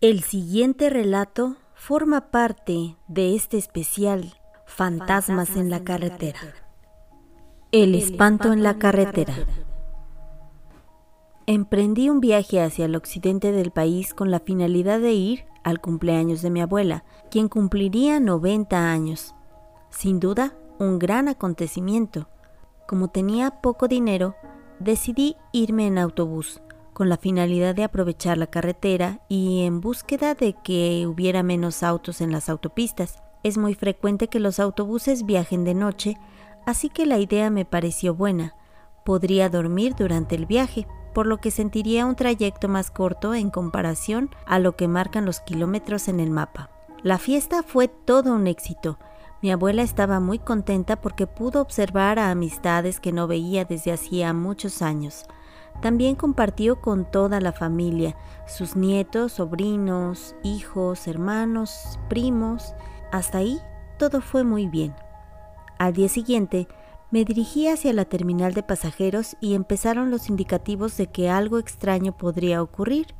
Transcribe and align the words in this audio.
El 0.00 0.22
siguiente 0.22 0.90
relato 0.90 1.56
forma 1.74 2.30
parte 2.30 2.96
de 3.08 3.34
este 3.34 3.56
especial 3.56 4.34
Fantasmas 4.66 5.56
en 5.56 5.70
la 5.70 5.84
carretera. 5.84 6.40
El 7.70 7.94
espanto 7.94 8.52
en 8.52 8.62
la 8.62 8.78
carretera. 8.78 9.34
Emprendí 11.46 12.08
un 12.08 12.20
viaje 12.20 12.60
hacia 12.62 12.86
el 12.86 12.96
occidente 12.96 13.52
del 13.52 13.70
país 13.70 14.14
con 14.14 14.30
la 14.30 14.40
finalidad 14.40 15.00
de 15.00 15.12
ir 15.12 15.44
al 15.62 15.80
cumpleaños 15.80 16.42
de 16.42 16.50
mi 16.50 16.60
abuela, 16.60 17.04
quien 17.30 17.48
cumpliría 17.48 18.18
90 18.20 18.90
años. 18.90 19.34
Sin 19.90 20.18
duda, 20.18 20.56
un 20.78 20.98
gran 20.98 21.28
acontecimiento. 21.28 22.28
Como 22.88 23.08
tenía 23.08 23.60
poco 23.60 23.86
dinero, 23.86 24.34
decidí 24.80 25.36
irme 25.52 25.86
en 25.86 25.98
autobús, 25.98 26.62
con 26.94 27.10
la 27.10 27.18
finalidad 27.18 27.74
de 27.74 27.84
aprovechar 27.84 28.38
la 28.38 28.46
carretera 28.46 29.20
y 29.28 29.64
en 29.64 29.82
búsqueda 29.82 30.34
de 30.34 30.54
que 30.54 31.06
hubiera 31.06 31.42
menos 31.42 31.82
autos 31.82 32.22
en 32.22 32.32
las 32.32 32.48
autopistas. 32.48 33.22
Es 33.42 33.58
muy 33.58 33.74
frecuente 33.74 34.28
que 34.28 34.40
los 34.40 34.58
autobuses 34.58 35.26
viajen 35.26 35.64
de 35.64 35.74
noche, 35.74 36.16
así 36.64 36.88
que 36.88 37.04
la 37.04 37.18
idea 37.18 37.50
me 37.50 37.66
pareció 37.66 38.14
buena. 38.14 38.54
Podría 39.04 39.50
dormir 39.50 39.94
durante 39.96 40.36
el 40.36 40.46
viaje, 40.46 40.86
por 41.12 41.26
lo 41.26 41.38
que 41.38 41.50
sentiría 41.50 42.06
un 42.06 42.16
trayecto 42.16 42.68
más 42.68 42.90
corto 42.90 43.34
en 43.34 43.50
comparación 43.50 44.30
a 44.46 44.58
lo 44.58 44.76
que 44.76 44.88
marcan 44.88 45.26
los 45.26 45.40
kilómetros 45.40 46.08
en 46.08 46.20
el 46.20 46.30
mapa. 46.30 46.70
La 47.02 47.18
fiesta 47.18 47.62
fue 47.62 47.88
todo 47.88 48.32
un 48.32 48.46
éxito. 48.46 48.98
Mi 49.42 49.52
abuela 49.52 49.82
estaba 49.82 50.20
muy 50.20 50.38
contenta 50.38 50.96
porque 51.00 51.26
pudo 51.26 51.60
observar 51.60 52.18
a 52.18 52.30
amistades 52.30 52.98
que 52.98 53.12
no 53.12 53.26
veía 53.26 53.66
desde 53.66 53.92
hacía 53.92 54.32
muchos 54.32 54.80
años. 54.80 55.26
También 55.80 56.14
compartió 56.14 56.80
con 56.80 57.10
toda 57.10 57.40
la 57.40 57.52
familia, 57.52 58.16
sus 58.46 58.76
nietos, 58.76 59.32
sobrinos, 59.32 60.34
hijos, 60.42 61.06
hermanos, 61.06 61.98
primos. 62.08 62.74
Hasta 63.12 63.38
ahí 63.38 63.60
todo 63.98 64.20
fue 64.20 64.44
muy 64.44 64.66
bien. 64.66 64.94
Al 65.78 65.92
día 65.92 66.08
siguiente, 66.08 66.68
me 67.10 67.24
dirigí 67.24 67.68
hacia 67.68 67.92
la 67.92 68.06
terminal 68.06 68.54
de 68.54 68.62
pasajeros 68.62 69.36
y 69.40 69.54
empezaron 69.54 70.10
los 70.10 70.28
indicativos 70.28 70.96
de 70.96 71.06
que 71.06 71.30
algo 71.30 71.58
extraño 71.58 72.16
podría 72.16 72.62
ocurrir. 72.62 73.14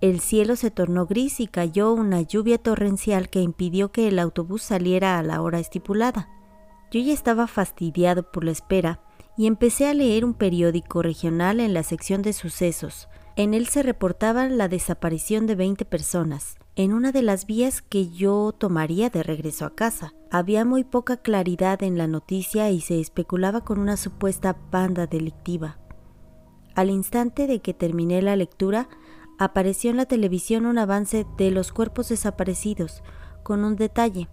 El 0.00 0.20
cielo 0.20 0.54
se 0.54 0.70
tornó 0.70 1.06
gris 1.06 1.40
y 1.40 1.46
cayó 1.46 1.92
una 1.92 2.20
lluvia 2.20 2.58
torrencial 2.58 3.30
que 3.30 3.40
impidió 3.40 3.90
que 3.90 4.06
el 4.08 4.18
autobús 4.18 4.62
saliera 4.62 5.18
a 5.18 5.22
la 5.22 5.40
hora 5.40 5.58
estipulada. 5.58 6.28
Yo 6.90 7.00
ya 7.00 7.12
estaba 7.12 7.46
fastidiado 7.46 8.30
por 8.30 8.44
la 8.44 8.52
espera 8.52 9.00
y 9.36 9.46
empecé 9.46 9.88
a 9.88 9.94
leer 9.94 10.24
un 10.24 10.34
periódico 10.34 11.02
regional 11.02 11.60
en 11.60 11.74
la 11.74 11.82
sección 11.82 12.22
de 12.22 12.32
sucesos. 12.32 13.08
En 13.36 13.52
él 13.52 13.66
se 13.66 13.82
reportaba 13.82 14.48
la 14.48 14.68
desaparición 14.68 15.46
de 15.46 15.56
20 15.56 15.84
personas, 15.84 16.56
en 16.76 16.92
una 16.92 17.10
de 17.10 17.22
las 17.22 17.46
vías 17.46 17.82
que 17.82 18.08
yo 18.08 18.52
tomaría 18.52 19.10
de 19.10 19.24
regreso 19.24 19.66
a 19.66 19.74
casa. 19.74 20.14
Había 20.30 20.64
muy 20.64 20.84
poca 20.84 21.16
claridad 21.16 21.82
en 21.82 21.98
la 21.98 22.06
noticia 22.06 22.70
y 22.70 22.80
se 22.80 23.00
especulaba 23.00 23.62
con 23.62 23.80
una 23.80 23.96
supuesta 23.96 24.56
banda 24.70 25.06
delictiva. 25.06 25.78
Al 26.76 26.90
instante 26.90 27.48
de 27.48 27.60
que 27.60 27.74
terminé 27.74 28.22
la 28.22 28.36
lectura, 28.36 28.88
apareció 29.38 29.90
en 29.90 29.96
la 29.96 30.06
televisión 30.06 30.66
un 30.66 30.78
avance 30.78 31.26
de 31.36 31.50
los 31.50 31.72
cuerpos 31.72 32.08
desaparecidos, 32.08 33.02
con 33.42 33.64
un 33.64 33.74
detalle. 33.74 34.28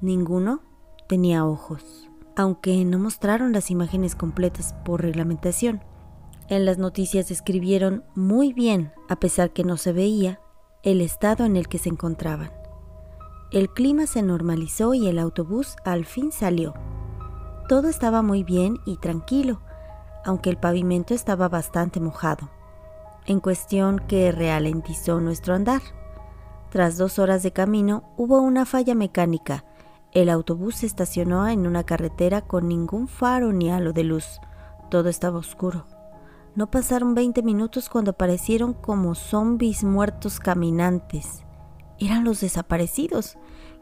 Ninguno 0.00 0.62
tenía 1.08 1.44
ojos 1.44 2.08
aunque 2.36 2.84
no 2.84 2.98
mostraron 2.98 3.52
las 3.52 3.70
imágenes 3.70 4.14
completas 4.14 4.74
por 4.84 5.02
reglamentación. 5.02 5.82
En 6.48 6.64
las 6.64 6.78
noticias 6.78 7.28
describieron 7.28 8.04
muy 8.14 8.52
bien, 8.52 8.92
a 9.08 9.16
pesar 9.16 9.50
que 9.50 9.64
no 9.64 9.78
se 9.78 9.92
veía, 9.92 10.40
el 10.82 11.00
estado 11.00 11.44
en 11.44 11.56
el 11.56 11.66
que 11.66 11.78
se 11.78 11.88
encontraban. 11.88 12.52
El 13.50 13.70
clima 13.70 14.06
se 14.06 14.22
normalizó 14.22 14.94
y 14.94 15.08
el 15.08 15.18
autobús 15.18 15.76
al 15.84 16.04
fin 16.04 16.30
salió. 16.30 16.74
Todo 17.68 17.88
estaba 17.88 18.22
muy 18.22 18.44
bien 18.44 18.76
y 18.84 18.98
tranquilo, 18.98 19.60
aunque 20.24 20.50
el 20.50 20.58
pavimento 20.58 21.14
estaba 21.14 21.48
bastante 21.48 22.00
mojado, 22.00 22.50
en 23.24 23.40
cuestión 23.40 23.98
que 24.06 24.30
ralentizó 24.30 25.20
nuestro 25.20 25.54
andar. 25.54 25.82
Tras 26.70 26.98
dos 26.98 27.18
horas 27.18 27.42
de 27.42 27.52
camino 27.52 28.04
hubo 28.16 28.40
una 28.40 28.66
falla 28.66 28.94
mecánica 28.94 29.64
el 30.16 30.30
autobús 30.30 30.76
se 30.76 30.86
estacionó 30.86 31.46
en 31.46 31.66
una 31.66 31.84
carretera 31.84 32.40
con 32.40 32.68
ningún 32.68 33.06
faro 33.06 33.52
ni 33.52 33.70
halo 33.70 33.92
de 33.92 34.02
luz. 34.02 34.40
Todo 34.90 35.10
estaba 35.10 35.36
oscuro. 35.36 35.84
No 36.54 36.70
pasaron 36.70 37.14
20 37.14 37.42
minutos 37.42 37.90
cuando 37.90 38.12
aparecieron 38.12 38.72
como 38.72 39.14
zombies 39.14 39.84
muertos 39.84 40.40
caminantes. 40.40 41.42
Eran 41.98 42.24
los 42.24 42.40
desaparecidos, 42.40 43.36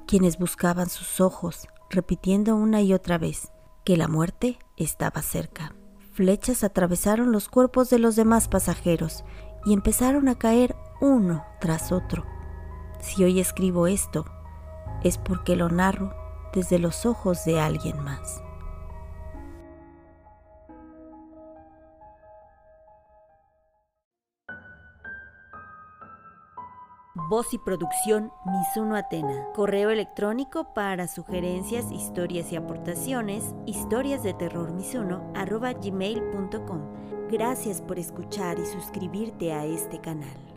quienes 0.08 0.36
buscaban 0.36 0.88
sus 0.88 1.20
ojos, 1.20 1.68
repitiendo 1.88 2.56
una 2.56 2.82
y 2.82 2.94
otra 2.94 3.16
vez 3.16 3.52
que 3.84 3.96
la 3.96 4.08
muerte 4.08 4.58
estaba 4.76 5.22
cerca. 5.22 5.76
Flechas 6.10 6.64
atravesaron 6.64 7.30
los 7.30 7.48
cuerpos 7.48 7.90
de 7.90 8.00
los 8.00 8.16
demás 8.16 8.48
pasajeros 8.48 9.24
y 9.64 9.72
empezaron 9.72 10.26
a 10.26 10.34
caer 10.34 10.74
uno 11.00 11.44
tras 11.60 11.92
otro. 11.92 12.24
Si 12.98 13.22
hoy 13.22 13.38
escribo 13.38 13.86
esto, 13.86 14.24
es 15.04 15.16
porque 15.16 15.54
lo 15.54 15.68
narro 15.68 16.23
desde 16.54 16.78
los 16.78 17.04
ojos 17.04 17.44
de 17.44 17.60
alguien 17.60 18.03
más. 18.03 18.42
Voz 27.28 27.54
y 27.54 27.59
producción 27.59 28.31
Misuno 28.44 28.97
Atena. 28.97 29.48
Correo 29.54 29.91
electrónico 29.91 30.75
para 30.75 31.09
sugerencias, 31.09 31.91
historias 31.91 32.53
y 32.53 32.56
aportaciones, 32.56 33.54
historias 33.66 34.22
de 34.22 34.34
terror 34.34 34.72
gmail.com. 35.82 36.81
Gracias 37.31 37.81
por 37.81 37.98
escuchar 37.98 38.59
y 38.59 38.66
suscribirte 38.66 39.53
a 39.53 39.64
este 39.64 40.00
canal. 40.00 40.53